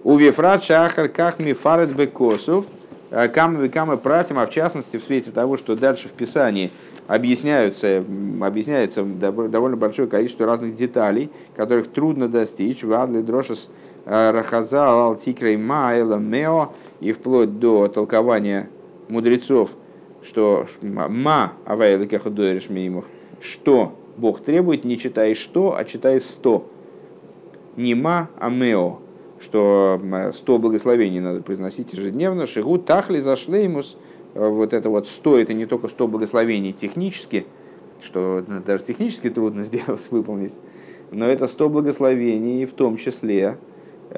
[0.04, 2.66] У Вифрат Шахар Кахми Фарет Бекосов,
[3.34, 6.70] Камы Камы Пратим, а в частности в свете того, что дальше в Писании–
[7.12, 8.02] объясняются,
[8.40, 12.82] объясняется довольно большое количество разных деталей, которых трудно достичь.
[12.82, 13.68] Вадли дрошес
[14.06, 18.70] э, рахаза алтикрей маэла мео и вплоть до толкования
[19.10, 19.72] мудрецов,
[20.22, 23.04] что ма авайла кахудуэриш мимух,
[23.42, 26.66] что Бог требует, не читай что, а читай сто.
[27.76, 29.00] Не ма, а мео,
[29.38, 30.00] что
[30.32, 32.46] сто благословений надо произносить ежедневно.
[32.46, 33.98] Шигу тахли зашлеймус–
[34.34, 37.46] вот это вот 100, это не только 100 благословений технически,
[38.00, 40.54] что даже технически трудно сделать, выполнить,
[41.10, 43.58] но это 100 благословений, в том числе
[44.10, 44.16] 100,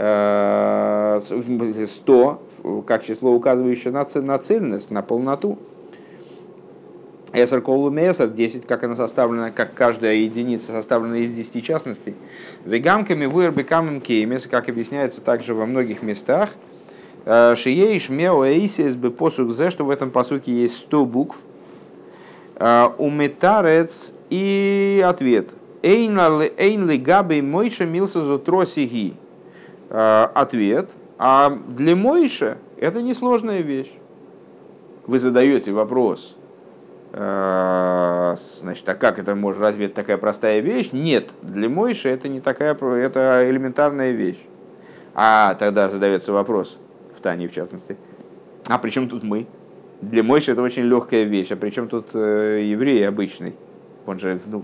[2.64, 5.58] э, как число, указывающее на, на цельность, на полноту.
[7.32, 12.14] Эсер колу месер, 10, как она составлена, как каждая единица составлена из 10 частностей.
[12.64, 16.73] Вегамками вырбекамым кеймес, как объясняется также во многих местах– Э,
[17.24, 21.38] Шиеиш мео эйсис бы посук зе, что в этом посуке есть 100 букв.
[22.56, 25.50] Э, у метарец и ответ.
[25.82, 29.14] Эйн ли габи мойша милса зутросиги.
[29.90, 30.90] Э, ответ.
[31.18, 33.92] А для Мойша это несложная вещь.
[35.06, 36.34] Вы задаете вопрос,
[37.12, 40.90] значит, а как это может, разве это такая простая вещь?
[40.92, 44.42] Нет, для Мойши это не такая, это элементарная вещь.
[45.14, 46.80] А тогда задается вопрос,
[47.24, 47.96] Тане, в частности.
[48.68, 49.46] А при чем тут мы?
[50.02, 53.54] Для Мойши это очень легкая вещь, а при чем тут э, еврей обычный?
[54.06, 54.62] Он же, ну,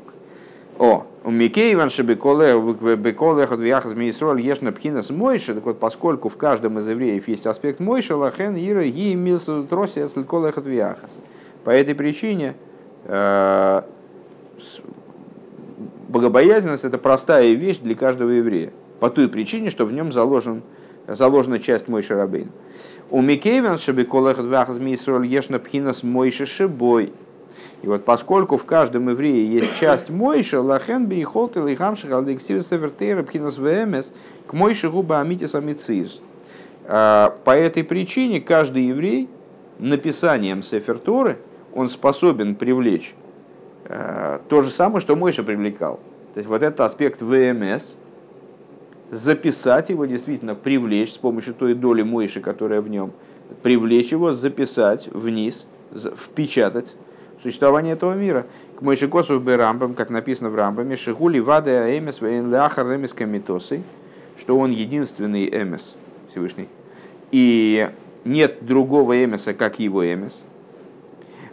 [0.78, 2.54] о, у Микей Иван Шебеколе,
[2.96, 7.80] Беколе, Ходвияхас Мисроль, Ешна Пхинас Мойши, так вот, поскольку в каждом из евреев есть аспект
[7.80, 11.20] Мойши, Лахен, Ира, Ги, Милсу, Троси, Эсльколе, Ходвияхас.
[11.64, 12.54] По этой причине
[13.04, 13.82] э,
[16.08, 18.70] богобоязненность это простая вещь для каждого еврея.
[19.00, 20.62] По той причине, что в нем заложен
[21.14, 22.50] заложена часть мой шарабейн.
[23.10, 27.12] У Микейвен шабиколах двах змейсроль ешна пхинас мойши шибой.
[27.82, 32.62] И вот поскольку в каждом еврее есть часть мойши, лахен би холт и лихамших алдексир
[32.62, 34.12] севертейра пхинас вмс
[34.46, 36.20] к мойши губа амитис амициз.
[36.86, 39.28] А, по этой причине каждый еврей
[39.78, 41.38] написанием сеферторы
[41.74, 43.14] он способен привлечь
[43.86, 46.00] а, то же самое, что Мойша привлекал.
[46.34, 47.96] То есть вот этот аспект ВМС–
[49.10, 53.12] записать его, действительно привлечь с помощью той доли Мойши, которая в нем,
[53.62, 55.66] привлечь его, записать вниз,
[56.16, 56.96] впечатать
[57.42, 58.46] существование этого мира.
[58.76, 63.82] К Мойши Косов бы Рамбам, как написано в Рамбаме, Шигули Вады Аэмес Вейнляхар Ремес Камитосы,
[64.38, 65.96] что он единственный Эмес
[66.28, 66.68] Всевышний.
[67.32, 67.90] И
[68.24, 70.44] нет другого Эмеса, как его Эмес.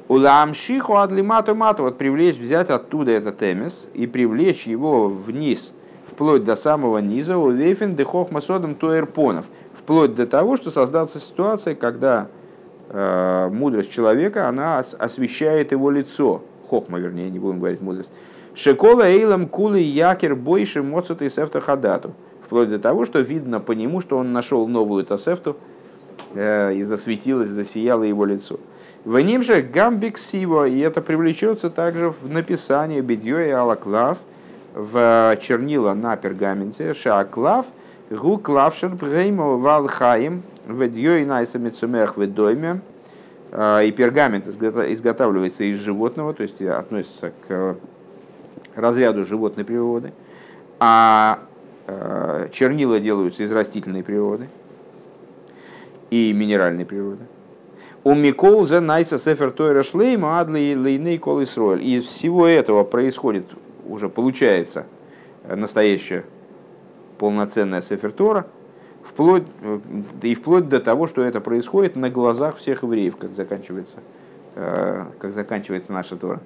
[0.08, 5.74] Уламшиху адлимату мату, вот привлечь, взять оттуда этот Эмес и привлечь его вниз–
[6.18, 11.76] вплоть до самого низа, у Вейфен дехох масодом туэрпонов, вплоть до того, что создаться ситуация,
[11.76, 12.28] когда
[12.90, 18.10] э, мудрость человека, она освещает его лицо, хохма, вернее, не будем говорить мудрость,
[18.56, 22.16] Шекола эйлам кулы якер бойши моцут и сефта хадату.
[22.44, 25.56] Вплоть до того, что видно по нему, что он нашел новую тасефту,
[26.34, 28.60] э, и засветилось, засияло его лицо.
[29.06, 34.18] В ним же гамбик сиво, и это привлечется также в написании бедьё и алаклав–
[34.78, 37.66] в чернила на пергаменте, шаклав,
[38.12, 42.82] гу клавшер бреймо валхаим, ведьё и найсамицумех в дойме,
[43.52, 47.76] а, и пергамент изготавливается из животного, то есть относится к
[48.76, 50.14] разряду животной природы,
[50.80, 51.40] а,
[51.88, 54.48] а чернила делаются из растительной природы
[56.12, 57.24] и минеральной природы.
[58.04, 61.84] У Микол за Найса Сефер Тойра Шлейма Адли Лейней Кол Исроэль.
[61.84, 63.46] Из всего этого происходит
[63.88, 64.86] уже получается
[65.48, 66.26] настоящая
[67.18, 68.48] полноценная сефертора
[69.04, 69.44] вплоть,
[70.22, 74.00] и вплоть до того, что это происходит на глазах всех евреев, как заканчивается,
[74.54, 76.42] как заканчивается наша Тора.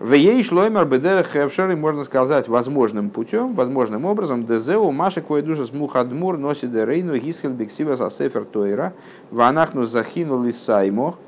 [0.00, 5.66] В ей шлоймер бедер хевшери можно сказать возможным путем, возможным образом, дезеу маши кое душа
[5.66, 8.94] смухадмур носит рейну гисхел бексива за сефер тойра,
[9.30, 11.18] ванахну захину лисаймох.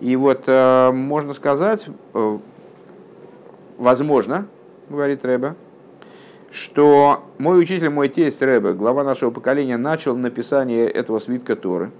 [0.00, 2.38] И вот э, можно сказать, э,
[3.78, 4.46] возможно,
[4.88, 5.54] говорит Рэбе,
[6.50, 11.90] что мой учитель, мой тесть Рэбе, глава нашего поколения, начал написание этого свитка Торы,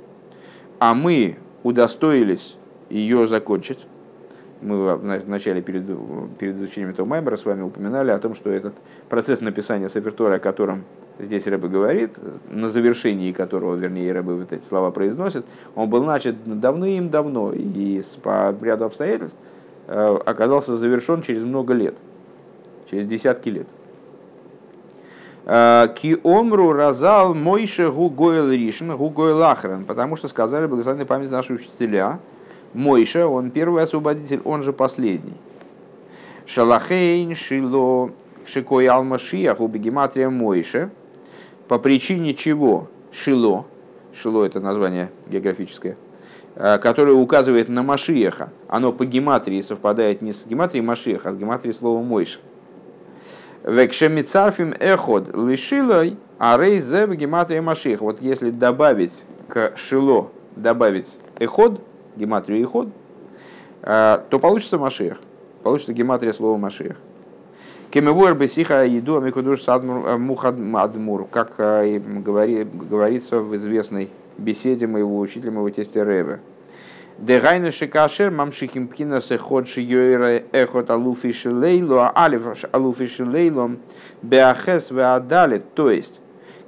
[0.79, 2.57] а мы удостоились
[2.89, 3.87] ее закончить.
[4.61, 5.85] Мы в начале перед,
[6.39, 8.75] перед изучением этого Маймера с вами упоминали о том, что этот
[9.11, 10.85] процесс написания Сафертора, о котором
[11.19, 12.13] здесь Рэбе говорит,
[12.49, 18.55] на завершении которого, вернее, Рэбе вот эти слова произносит, он был начат давным-давно и по
[18.63, 19.37] ряду обстоятельств
[19.87, 21.94] оказался завершен через много лет,
[22.90, 23.68] через десятки лет.
[25.47, 31.53] Э, Ки омру разал мойше гугойл ришн гугойл ахран, потому что сказали благословенной память наши
[31.53, 32.18] учителя–
[32.75, 35.37] Мойша, он первый освободитель, он же последний.
[36.44, 38.11] Шалахейн шило
[38.44, 40.90] шикой алмашиях у бегематрия Мойша,
[41.68, 42.88] по причине чего?
[43.12, 43.64] Шило,
[44.12, 45.97] Шило это название географическое, э,
[46.55, 51.75] которое указывает на Машиеха, оно по гематрии совпадает не с гематрией Машиеха, а с гематрией
[51.75, 52.38] слова Мойша.
[53.64, 58.05] Векшемицарфим эход лишилой, а рей зе гематрия Машиеха.
[58.05, 61.81] Вот если добавить к Шило, добавить эход,
[62.17, 62.88] гематрию и ход,
[63.83, 65.19] э, то получится Машех.
[65.62, 66.97] Получится гематрия слова Машех.
[67.90, 75.70] Кемевуэр бесиха еду амикудуш садмур мухадмур, как э, говорится в известной беседе моего учителя, моего
[75.70, 76.40] тестя Ребе.
[77.18, 83.77] Дегайну шикашер мамшихим пхина сехот шиёйра эхот алуфи шилейло, а алиф алуфи шилейло
[84.23, 85.75] беахес веадалит.
[85.75, 86.20] То есть,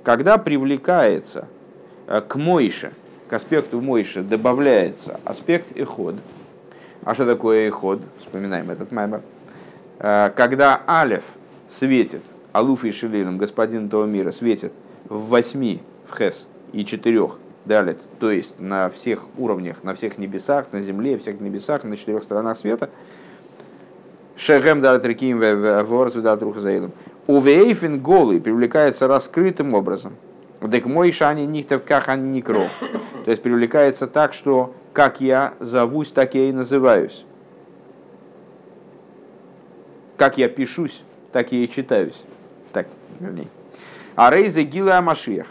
[0.04, 1.48] когда привлекается
[2.06, 2.92] э, к Мойше,
[3.28, 6.14] к аспекту Мойши добавляется аспект эход.
[7.02, 8.00] А что такое эход?
[8.20, 9.22] Вспоминаем этот маймер.
[9.98, 11.24] Э, когда Алев
[11.66, 14.72] светит, Алуф и Шелилом, господин этого мира, светит
[15.08, 20.72] в восьми, в Хес и четырех далит, то есть на всех уровнях, на всех небесах,
[20.72, 22.88] на земле, всех небесах, на четырех сторонах света,
[24.36, 26.92] Шехем далит реким ворос далит руха заилом.
[27.26, 30.14] Увейфин голый привлекается раскрытым образом.
[30.60, 32.66] Дек мой шани нихтев как они не кро.
[33.24, 37.24] То есть привлекается так, что как я зовусь, так я и называюсь.
[40.16, 41.02] Как я пишусь,
[41.32, 42.24] так я и читаюсь.
[42.72, 42.86] Так,
[43.20, 43.48] вернее.
[44.14, 45.46] А рейза гила Машиях.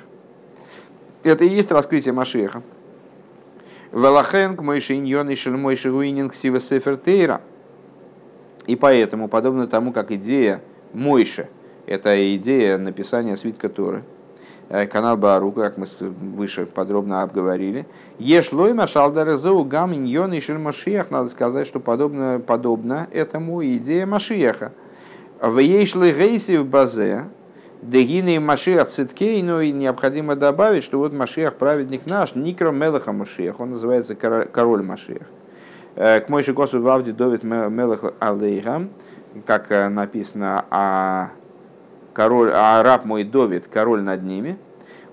[1.26, 2.62] Это и есть раскрытие Машиеха.
[3.92, 7.42] Велахенк мойши иньон и шельмойши гуининг сива сефер тейра.
[8.68, 10.62] И поэтому, подобно тому, как идея
[10.94, 11.48] Мойши,
[11.86, 14.04] это идея написания свитка Торы–
[14.68, 17.86] Э, канал Барука, как мы выше подробно обговорили.
[18.18, 24.72] Еш лойма шалдарезоу гам иньон и Машиях, надо сказать, что подобно, подобно этому идея Машиеха.
[25.40, 27.26] В ейшли гейси в базе,
[27.90, 33.60] Дегины Машиах Циткей, но и необходимо добавить, что вот Машиах, праведник наш, Никро Мелаха Машиах,
[33.60, 35.28] он называется король Машиах.
[35.96, 38.90] Э, к Мойши Косу Вавди Довид Мелах Алейхам,
[39.46, 41.30] как э, написано о
[42.14, 44.58] король, а раб мой Довид, король над ними.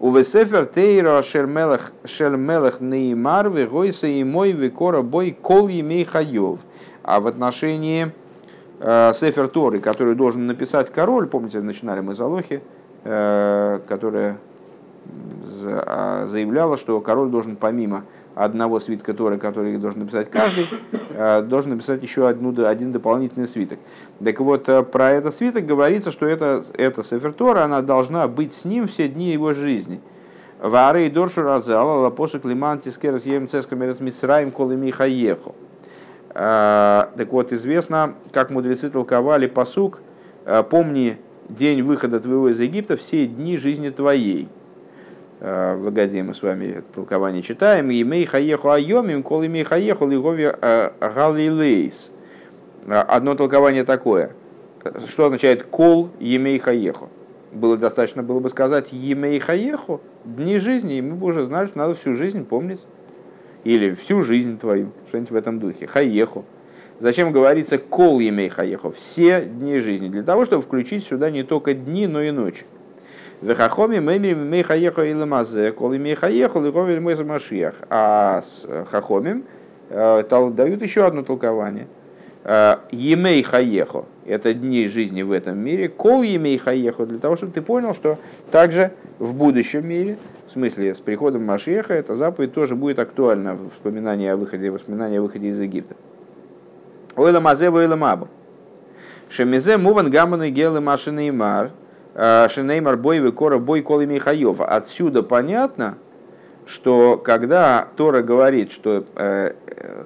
[0.01, 6.61] У Весефер Тейра Шермелах Шермелах Неймар Вегойса и мой Викора Бой Кол Емей Хайов.
[7.03, 8.13] А в отношении
[8.83, 12.62] Сефер Торы, который должен написать король, помните, начинали мы с Алохи,
[13.05, 14.38] э, которая
[15.64, 20.66] а, заявляла, что король должен помимо одного свитка Торы, который должен написать каждый,
[21.11, 23.79] э, должен написать еще одну, один дополнительный свиток.
[24.25, 28.53] Так вот, э, про этот свиток говорится, что это, это Сефер Тора, она должна быть
[28.53, 30.01] с ним все дни его жизни.
[30.61, 35.55] Вары и Доршу Разала, Лапосу Климан, Тискерас Ем Цескамерес Мисраим, Колы Михаеху.
[36.35, 40.01] Э, так вот, известно, как мудрецы толковали посук,
[40.71, 41.18] помни
[41.49, 44.49] день выхода твоего из Египта, все дни жизни твоей.
[45.40, 47.90] Э, в Агаде мы с вами толкование читаем.
[47.90, 50.52] И мей хаеху айомим, кол имей хаеху лигови
[51.00, 52.13] галилейс.
[52.87, 54.35] Одно толкование такое.
[55.07, 57.09] Что означает кол емей хаеху?
[57.52, 61.79] Было достаточно было бы сказать емей хаеху, дни жизни, и мы бы уже знали, что
[61.79, 62.81] надо всю жизнь помнить.
[63.65, 65.87] Или всю жизнь твою, что-нибудь в этом духе.
[65.87, 66.44] Хаеху.
[66.98, 68.90] Зачем говорится кол емей хаеху?
[68.90, 70.08] Все дни жизни.
[70.08, 72.65] Для того, чтобы включить сюда не только дни, но и ночи.
[73.40, 77.75] Вехахоми мемри мейхаехо и ламазе, коли мейхаехо лигови мой машиях.
[77.90, 79.44] А с хахомим
[79.90, 81.88] э, дают еще одно толкование.
[82.44, 85.88] Э, емей хаехо– это дни жизни в этом мире.
[85.88, 88.17] Кол емей хаехо– для того, чтобы ты понял, что
[88.52, 88.92] также
[89.23, 90.18] в будущем мире,
[90.48, 95.18] в смысле с приходом Машеха, эта заповедь тоже будет актуальна в воспоминании о выходе, воспоминании
[95.18, 95.94] о выходе из Египта.
[97.14, 98.27] Ойла мазе ойла мабу.
[99.31, 101.70] Шемизе муван гаманы гелы машины мар.
[102.14, 104.60] Шинеймар бой выкора бой коли Михаев.
[104.60, 105.98] Отсюда понятно,
[106.66, 109.52] что когда Тора говорит, что э,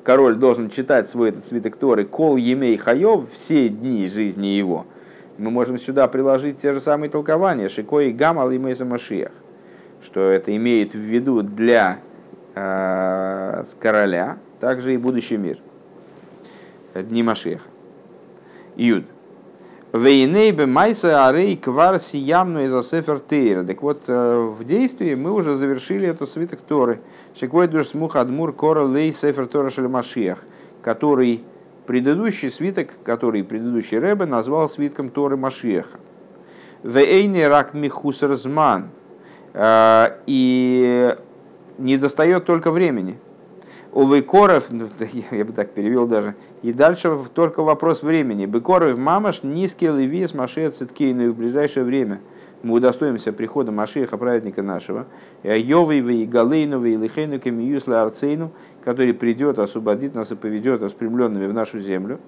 [0.05, 4.85] король должен читать свой этот свиток Торы кол емей хаев все дни жизни его,
[5.39, 9.33] мы можем сюда приложить те же самые толкования, шикой гамал и Машиях,
[10.03, 11.99] что это имеет в виду для
[12.55, 15.59] э, короля, также и будущий мир,
[16.95, 17.63] дни Машиях.
[18.77, 19.05] Июд.
[19.93, 23.65] Вейнейбе майса арей квар сиямну из сефер тейра.
[23.65, 27.01] Так вот, э, в действии мы уже завершили эту свиток Торы.
[27.39, 30.39] Шеквой душ смух адмур кора лей сефер Тора шалимашиях,
[30.83, 31.45] который
[31.87, 35.99] предыдущий свиток, который предыдущий Рэбе назвал свитком Торы Машиеха.
[36.83, 38.91] Вейни рак михусерзман.
[39.55, 41.17] Э, и
[41.79, 43.19] не достает только времени.
[43.93, 44.89] У Вейкоров, ну,
[45.31, 48.45] я бы так перевел даже, и дальше только вопрос времени.
[48.45, 52.21] Быкоров мамаш низкий левис Машея Циткейну в ближайшее время
[52.63, 55.07] мы удостоимся прихода Машеха, праведника нашего,
[55.43, 58.53] Йовой и Галейну и Лихейну Камиюсла Арцейну,
[58.85, 62.19] который придет, освободит нас и поведет распрямленными в нашу землю.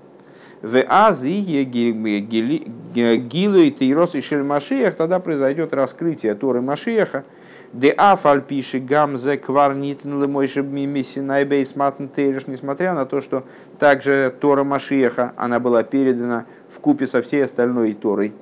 [0.61, 7.25] В Азии Гилу и Тейрос и Шель Машеях, тогда произойдет раскрытие Торы Машеха,
[7.73, 13.45] Де афаль пишет гамзе кварнитн лемойши мимиси найбейс матн тереш, несмотря на то, что
[13.79, 18.33] также Тора Машеха, она была передана в купе со всей остальной Торой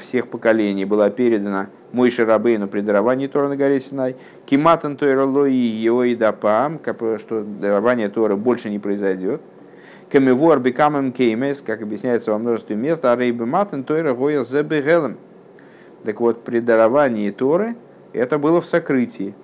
[0.00, 6.14] всех поколений, была передана Мойши Рабейну при даровании Тора на горе Синай, Киматан его и
[6.14, 6.80] Дапам,
[7.18, 9.42] что дарование Тора больше не произойдет.
[10.10, 15.18] Камевор бекамем кеймес, как объясняется во множестве мест, а рейбе матен Тойра Гоя зебегелем.
[16.04, 17.76] Так вот, при даровании Торы–
[18.12, 19.34] это было в сокрытии.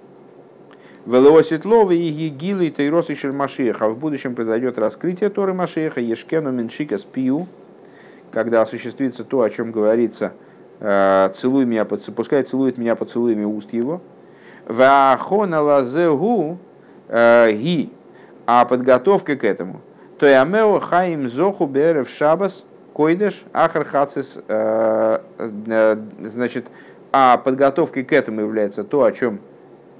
[1.05, 3.89] Велоситлова и Егилы и Тайрос и Машеха.
[3.89, 7.47] В будущем произойдет раскрытие Торы Машеха, Ешкену Меншика Спию,
[8.33, 10.33] когда осуществится то, о чем говорится,
[10.81, 14.01] э, целуй меня, пускай целует меня поцелуями уст его.
[14.67, 16.59] Вахона лазегу
[17.09, 17.91] э, ги,
[18.47, 19.81] а подготовка к этому.
[20.19, 23.87] То ямео хаим зоху берев шабас койдеш ахар
[24.49, 25.19] э,
[26.21, 26.67] значит,
[27.13, 29.41] а подготовкой к этому является то, о чем,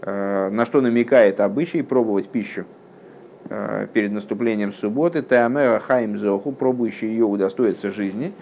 [0.03, 2.67] на что намекает обычай пробовать пищу
[3.93, 5.23] перед наступлением субботы.
[5.23, 8.33] Теамеа хаим зоху, пробующий ее удостоится жизни.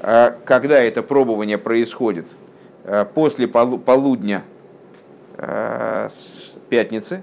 [0.00, 2.26] А когда это пробование происходит?
[2.84, 4.42] Э, после полудня
[6.68, 7.22] пятницы.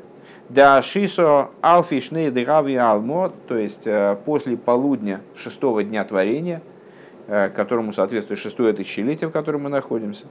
[0.49, 3.87] Да шисо алфишней дырави алмо, то есть
[4.25, 6.61] после полудня шестого дня творения–
[7.29, 10.27] Э, которому соответствует шестое тысячелетие, в котором мы находимся.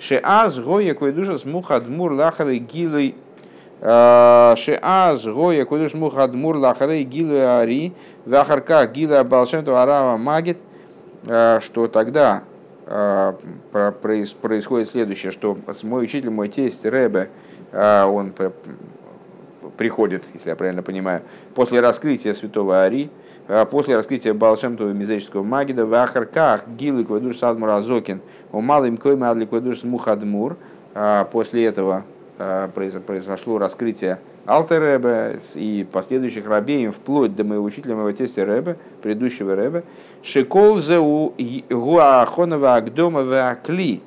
[0.00, 3.14] Шеаз гоя койдуша смухадмур лахары гилой
[3.80, 7.92] э, Шеаз гоя койдуш смухадмур лахары гилой ари
[8.24, 10.58] вахарка гилой балшемту арава магит,
[11.26, 12.44] э, что тогда
[14.02, 17.30] происходит следующее, что мой учитель, мой тесть Ребе,
[17.72, 18.32] он
[19.76, 21.22] приходит, если я правильно понимаю,
[21.54, 23.08] после раскрытия святого Ари,
[23.46, 28.20] а после раскрытия Балшемтова мизерического магида в Ахарках Гилы Квадуш Садмур Азокин
[28.52, 30.56] у Малым Койма Адли Квадуш Мухадмур.
[31.32, 32.04] После этого
[32.74, 39.84] произошло раскрытие Алтеребе и последующих рабеем вплоть до моего учителя, моего тестя Ребе, предыдущего Ребе,
[40.22, 41.34] Шикол зеу
[41.68, 44.00] гуахонова агдома акли,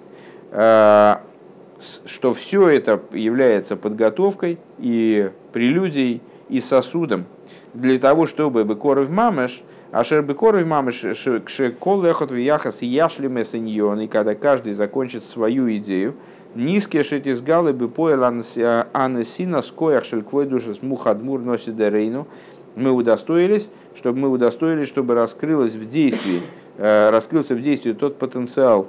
[0.52, 7.26] что все это является подготовкой и прелюдией и сосудом
[7.74, 9.64] для того, чтобы бекоров мамеш,
[9.94, 11.06] а шер бекоров мамеш
[11.46, 16.16] кшекол эхот вияхас яшли месеньон, и когда каждый закончит свою идею,
[16.56, 22.28] низкие шетизгалы бы поел анесина скоях шельквой души смухадмур носит рейну,
[22.76, 26.42] мы удостоились, чтобы мы удостоились, чтобы раскрылось в действии,
[26.78, 28.88] э, раскрылся в действии тот потенциал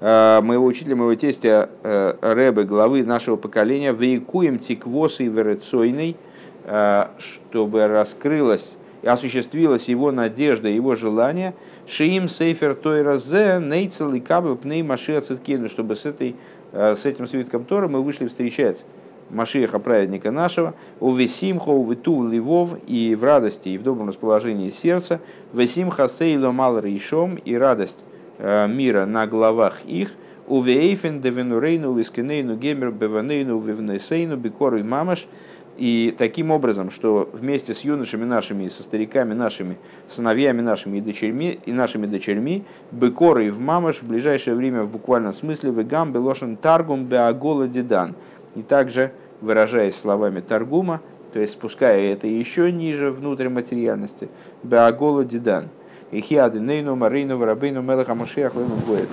[0.00, 6.16] э, моего учителя, моего тестя э, Рэбе, главы нашего поколения, вейкуем тиквосы и верецойной,
[6.66, 11.54] Э, чтобы раскрылась и осуществилась его надежда, его желание,
[11.86, 16.36] шиим сейфер тойразе нейцел и кабы пней машия циткину, чтобы с, этой,
[16.72, 18.84] э, с этим свитком Тора мы вышли встречать
[19.30, 24.70] Машиеха, праведника нашего, у весимхо, у виту ливов, и в радости, и в добром расположении
[24.70, 25.20] сердца,
[25.52, 28.04] весимха сейло мал рейшом, и радость
[28.38, 30.12] э, мира на головах их,
[30.46, 35.26] у вейфен девенурейну, вискинейну, гемер, беванейну, вивнесейну, бекору и мамаш,
[35.76, 41.58] И таким образом, что вместе с юношами нашими, со стариками нашими, сыновьями нашими и дочерьми,
[41.66, 47.06] и нашими дочерьми, быкоры в мамаш в ближайшее время в буквальном смысле вегам белошен таргум
[47.06, 48.14] беагола дидан.
[48.54, 51.00] И также, выражаясь словами таргума,
[51.32, 54.28] то есть спуская это еще ниже внутрь материальности,
[54.62, 55.70] беагола дидан.
[56.12, 59.08] И хиады нейну марейну варабейну мелаха машиах гоет.